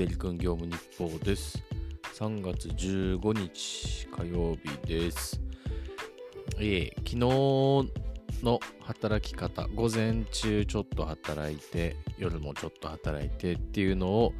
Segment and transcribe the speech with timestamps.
[0.00, 1.62] デリ君業務日報です。
[2.14, 5.38] 3月15日火曜日です。
[6.58, 7.18] え昨日
[8.42, 14.32] の働き方、午前中ちょっと働いて、夜もちょっと働いてっていうのを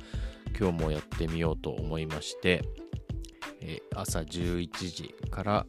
[0.58, 2.62] 今日もやってみようと思いまして、
[3.60, 5.66] え朝11時から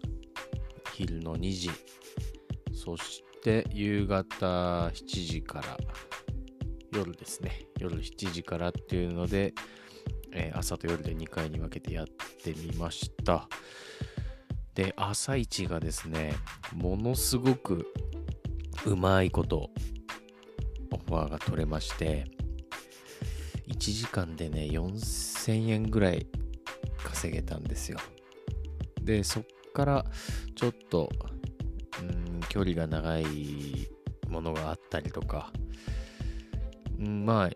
[0.93, 1.69] 昼の2時、
[2.73, 5.77] そして夕方7時から
[6.93, 9.53] 夜ですね夜7時からっていうので、
[10.33, 12.07] えー朝と夜で2回に分けてやっ
[12.43, 13.47] てみました。
[14.73, 16.33] で朝一がですね
[16.73, 17.85] ものすごく
[18.85, 19.69] うまいこと
[20.91, 22.25] オファーが取れまして
[23.67, 26.25] 1時間でね4000円ぐらい
[27.03, 27.99] 稼げたんですよ。
[29.01, 30.05] でそっから
[30.55, 31.09] ちょっと
[32.01, 33.87] うん距離が長い
[34.29, 35.51] ものがあったりとか
[37.01, 37.49] うんまあ、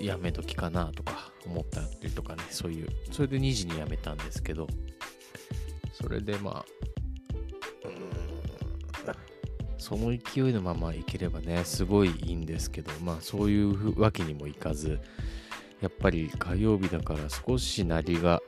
[0.00, 1.15] やめときかなとか
[1.46, 4.66] 思ったりとかね、そういう、それで2時に辞めたんですけど、
[5.92, 6.76] それでまあ、
[9.86, 14.98] その勢いのままいければね、すごいいいんですけど、まあそういうわけにもいかず、
[15.80, 18.42] やっぱり火曜日だから少し鳴りが、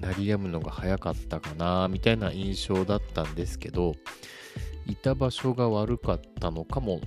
[0.00, 3.94] 鳴り止むのが早かったかな、みたいな印象だったんですけど、
[4.86, 7.00] いた場所が悪かったのかも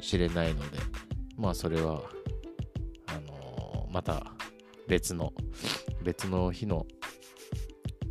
[0.00, 0.78] しれないので、
[1.36, 2.00] まあそれは、
[3.08, 4.35] あのーまた
[4.88, 5.32] 別の、
[6.02, 6.86] 別の日の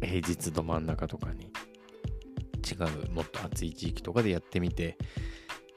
[0.02, 1.46] 平日ど真ん中とかに
[2.66, 2.76] 違
[3.08, 4.98] うもっと暑い地域とかでやってみて、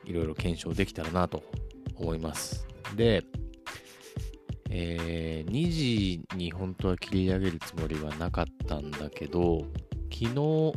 [0.04, 1.42] いろいろ検証できたらなと
[1.94, 2.66] 思います。
[2.96, 3.24] で、
[4.70, 9.64] えー2時に本当は切り上げるつもりはなかったんだけど、
[10.12, 10.72] 昨日ちょ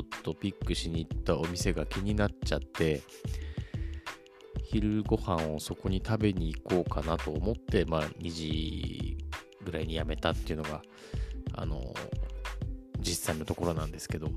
[0.00, 3.02] っとピックしに行ったお店が気になっちゃって、
[4.64, 9.03] 昼ご飯をそこに食べに行こうかなと思って、まあ、2時
[9.64, 10.82] ぐらいに辞めたっていうのが、
[11.54, 11.94] あの、
[13.00, 14.28] 実際のところなんですけど、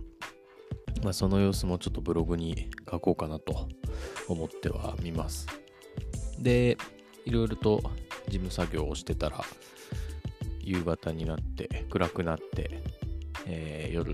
[1.03, 3.67] まあ、その様子もちょっとブログに書こうかなと
[4.27, 5.47] 思ってはみます。
[6.39, 6.77] で、
[7.25, 7.81] いろいろと
[8.25, 9.43] 事務作業をしてたら、
[10.61, 12.81] 夕方になって、暗くなって、
[13.45, 14.11] えー夜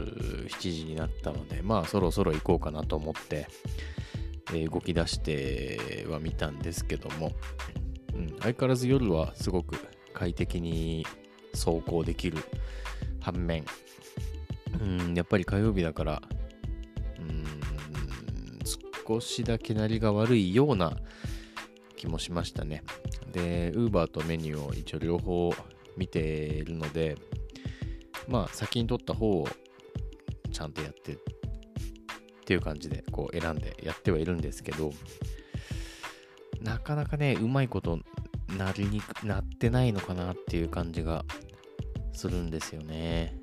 [0.47, 3.47] 7時になったので、まあそろそろ行こうかなと思って、
[4.51, 7.31] えー動き出してはみたんですけども、
[8.13, 9.77] うん、相変わらず夜はすごく
[10.13, 11.05] 快適に
[11.53, 12.37] 走行できる
[13.19, 13.65] 反面、
[14.81, 16.21] うん、やっぱり火曜日だから、
[17.19, 17.45] うん、
[19.07, 20.95] 少しだけ鳴りが悪いような
[21.95, 22.83] 気もしましたね。
[23.31, 25.53] で、Uber とメニューを一応両方
[25.97, 27.17] 見ているので、
[28.27, 29.47] まあ先に取った方を
[30.51, 31.17] ちゃんとやってっ
[32.45, 34.91] ていう感じでこう選んでやってはいるんですけど
[36.61, 37.99] なかなかねうまいこと
[38.57, 41.25] なりにくなってないのかなっていう感じが
[42.13, 43.37] するんですよね。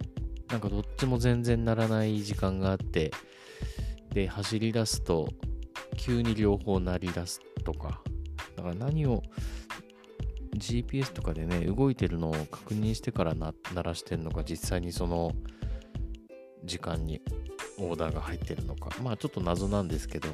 [0.49, 3.13] なんかどっちも全然ならない時間があって
[4.13, 5.29] で走り出すと
[5.97, 8.03] 急に両方鳴り出すとか
[8.57, 9.23] だから何を
[10.57, 15.33] GPS とかでね動いてるのを確認してからな鳴らしてるのか実際にその
[16.65, 17.21] 時間に
[17.79, 18.91] オーダーが入ってるのか。
[19.03, 20.29] まあちょっと謎なんですけど、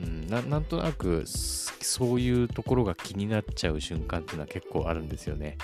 [0.00, 5.56] うん、ななんとなくそういうところが気になっちゃう瞬間っていうのは結構あるんですよね。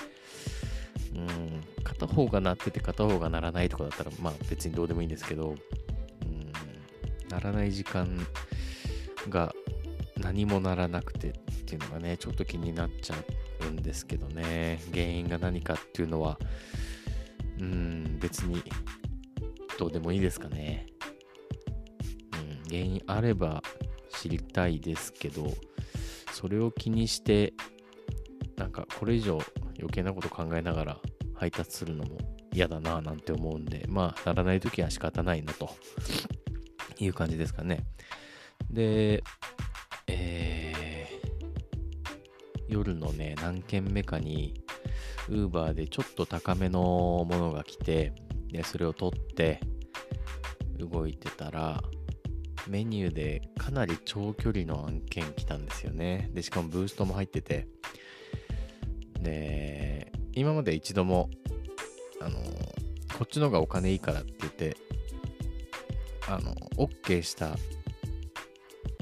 [1.15, 5.57] うん、片方が鳴ってて片方が鳴らないとかだったらまあ別にどうでもいいんですけど、うん、
[7.29, 8.25] 鳴らない時間
[9.29, 9.53] が
[10.17, 11.31] 何も鳴らなくてっ
[11.65, 13.15] ていうのがねちょっと気になっちゃ
[13.61, 16.37] うんですけどね原因が何かっていうのは
[17.59, 18.63] うん別に
[19.77, 20.87] どうでもいいですかね。
[22.33, 23.63] うん、原因あれば
[24.19, 25.53] 知りたいですけど、
[26.33, 27.53] それを気にして、
[28.57, 29.39] なんかこれ以上
[29.77, 30.97] 余計なこと考えながら
[31.35, 32.17] 配達するのも
[32.51, 35.69] 嫌だなぁなんて思うんで、まあ、ならないときは仕方ないなと
[36.99, 37.85] いう感じですかね。
[38.69, 39.23] で、
[40.07, 44.61] えー、夜のね、何軒目かに、
[45.29, 48.13] ウーバーでちょっと高めのものが来て、
[48.47, 49.61] で、それを取って
[50.77, 51.81] 動いてたら、
[52.67, 56.29] メニューでかなり長距離の案件来たんですよね。
[56.33, 57.67] で、しかもブーストも入ってて、
[59.21, 61.29] で、今まで一度も、
[62.21, 62.37] あの、
[63.17, 64.77] こっちの方がお金いいからって言って、
[66.27, 67.55] あの、OK した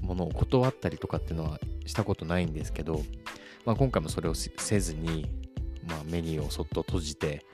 [0.02, 3.02] ものを断ったりとかっていうのはしたことないんですけど、
[3.66, 5.30] まあ、今回もそれをせずに、
[5.88, 7.46] まあ、メニューをそっと閉じて、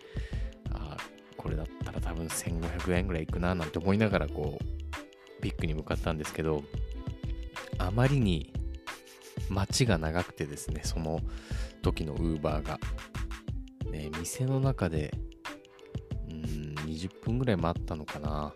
[0.72, 4.83] あーこれだったら多分1500円ぐらいいくななんて思いながらこう
[5.44, 6.64] ビッグに向かったんですけど
[7.78, 8.52] あまりに
[9.50, 11.20] 待ちが長くてですねその
[11.82, 12.80] 時のウーバーが
[13.94, 15.14] ね、店の中で、
[16.28, 18.52] うん、20分ぐらい待ったのかな。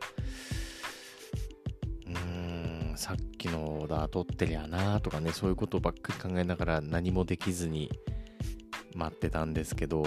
[2.07, 7.91] うーん、さっきのオーダー取ってりゃなとかね、そういうことばっかり考えながら何もできずに
[8.95, 10.03] 待ってたんですけど、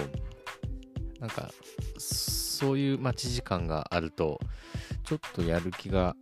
[1.21, 1.53] なんか、
[1.97, 4.41] そういう待ち時間があると、
[5.05, 6.17] ちょっとやる気が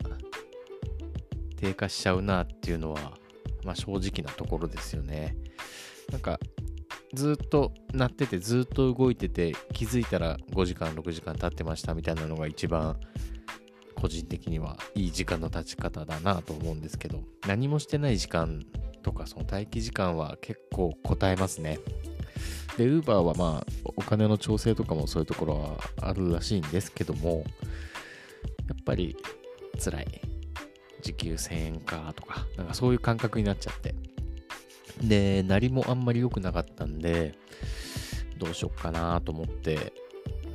[1.60, 3.18] 低下しちゃうなっていうのは、
[3.64, 5.36] まあ正直なところですよね。
[6.10, 6.38] なんか、
[7.14, 12.96] ずっと鳴ってて、ずっと動いてて、気づいたら5時間、6時間経ってましたみたいなのが一番
[13.94, 18.64] 個人的にはいい時間の経ち方だなと思うんですけど、何もしてない時間
[19.02, 21.78] とか、その待機時間は結構答えますね。
[22.76, 27.44] で、Uber はまあ、お金の調整とかもそういうところはあるらしいんですけども、
[28.68, 29.16] やっぱり
[29.82, 30.27] 辛い。
[31.00, 33.94] 時給1000円かとか、なんかそういう感覚になっちゃって。
[35.02, 37.34] で、なりもあんまり良くなかったんで、
[38.38, 39.92] どうしよっかなと思って、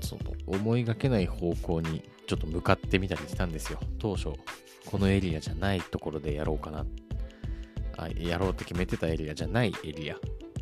[0.02, 3.80] その思いがけない方向にちょっと向かってみたりしたんですよ。
[4.00, 4.32] 当初、
[4.86, 6.86] このエリアじゃないところでやろうかな。
[7.98, 10.18] あやろうって決めてたエリアじゃないエリア。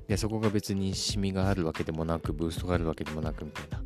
[0.07, 3.81] で、そこが別にシミがあるわけでもなく、ブーストがあるわけでもなくみたいな。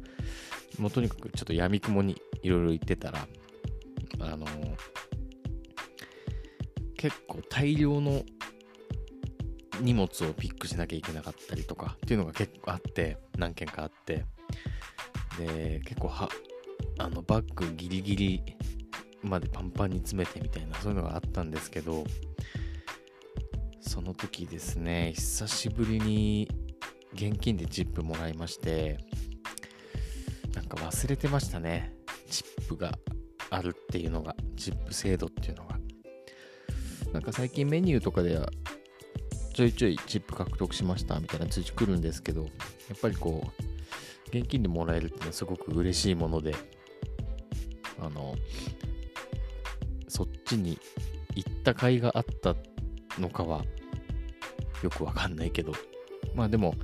[0.79, 3.27] もうとにかくちょっと闇雲にいろいろ言ってたら、
[4.19, 4.45] あの
[6.97, 8.23] 結構大量の
[9.81, 14.25] 荷物をピックしなきゃいけなかったりとかっていうのが結構あって何件かあって。
[15.37, 16.29] で結構は
[16.97, 18.43] あのバッグギリギリ
[19.21, 22.05] までパンパンに詰めてみたいなそういうのがあったんですけど
[23.81, 26.49] その時ですね久しぶりに
[27.13, 28.97] 現金でチップもらいまして
[30.53, 31.93] なんか忘れてましたね。
[32.29, 32.91] チップが
[33.49, 35.74] あるっていうのがチップ制度っていうのが。
[37.15, 38.51] なんか最近メニューとかでは
[39.53, 42.47] ちょいちょいチップ獲得しましたみたいな通知来るんですけど、や
[42.93, 43.47] っぱりこ
[44.33, 46.53] う、現金でもらえるっていうのはすごく嬉しいもので、
[48.01, 48.35] あの、
[50.09, 50.77] そっちに
[51.35, 52.53] 行った甲斐があった
[53.17, 53.63] のかは
[54.83, 55.71] よくわかんないけど、
[56.33, 56.75] まあでも、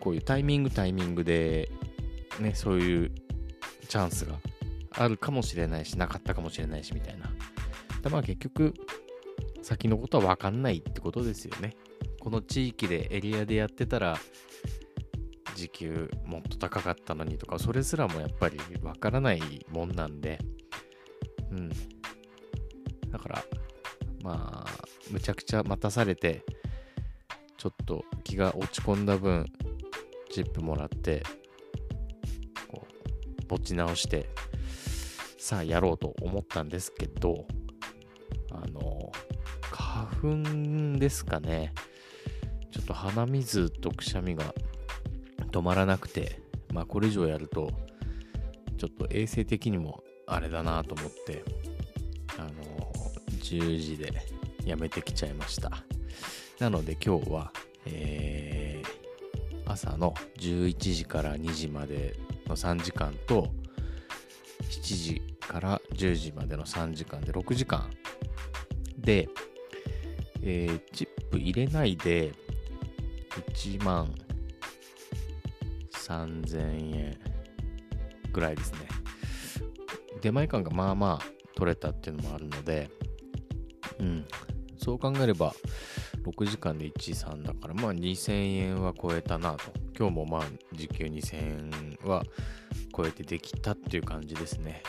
[0.00, 1.70] こういうタイミングタイミングで、
[2.40, 3.12] ね、そういう
[3.88, 4.40] チャンスが
[4.90, 7.30] あるかもしれないし、なかったかもしれないしみたいな。
[8.10, 8.74] まあ結局、
[9.62, 11.76] 先のことはわかんないってことですよね。
[12.20, 14.18] この地域でエリアでやってたら
[15.54, 20.38] 時給もっと高かったのにとかそれすらもやっぱりわからないもんなんで
[21.50, 21.68] うん
[23.10, 23.44] だから
[24.22, 26.44] まあむちゃくちゃ待たされて
[27.56, 29.46] ちょっと気が落ち込んだ分
[30.30, 31.24] チップもらって
[32.68, 32.86] こ
[33.42, 34.28] うぼっち直して
[35.38, 37.46] さあやろうと思ったんですけど
[38.52, 39.27] あの花
[40.20, 41.72] 粉ですかね
[42.70, 44.54] ちょっと鼻水とくしゃみが
[45.50, 46.40] 止まらなくて、
[46.72, 47.70] まあこれ以上やると、
[48.76, 51.42] ちょっと衛生的にもあれだなと思って、
[52.38, 52.92] あの、
[53.40, 54.12] 10時で
[54.64, 55.70] やめてきちゃいました。
[56.58, 57.52] なので今日は、
[57.86, 62.14] えー、朝の11時から2時まで
[62.46, 63.48] の3時間と、
[64.68, 67.90] 7時から10時までの3時間で6時間
[68.98, 69.28] で、
[70.42, 72.32] えー、チップ入れないで、
[73.52, 74.12] 1万
[75.92, 77.18] 3000円
[78.32, 78.78] ぐらいですね。
[80.20, 82.90] 出前館がまあまあ取れたっていうのもあるので、
[83.98, 84.24] うん、
[84.76, 85.54] そう考えれば
[86.24, 89.64] 6時間で13だからまあ2000円は超えたなと。
[89.98, 92.22] 今日もまあ時給2000円は
[92.96, 94.82] 超えてできたっていう感じですね。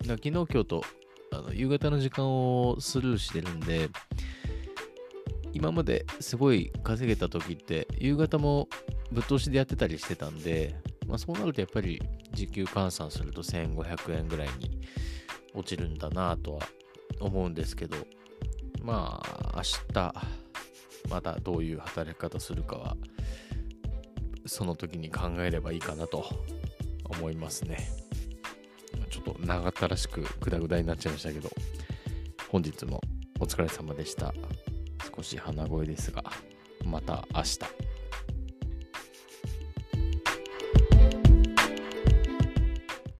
[0.00, 0.84] うん、だ昨日今日と
[1.32, 3.88] あの夕方の時間をスルーしてるんで、
[5.54, 8.68] 今まですごい稼げた時って夕方も
[9.10, 10.74] ぶっ通しでやってたりしてたんで、
[11.06, 12.00] まあ、そうなるとやっぱり
[12.32, 14.80] 時給換算すると1500円ぐらいに
[15.54, 16.66] 落ちるんだなとは
[17.20, 17.96] 思うんですけど
[18.82, 19.62] まあ明
[19.92, 20.14] 日
[21.10, 22.96] またどういう働き方するかは
[24.46, 26.24] その時に考えればいいかなと
[27.04, 27.78] 思いますね。
[29.10, 31.50] ちょっと長ったらしくグダグダになっちゃいましたけど
[32.50, 33.00] 本日も
[33.40, 34.32] お疲れ様でした。
[35.16, 36.22] 少し鼻声ですが、
[36.84, 37.91] また明日。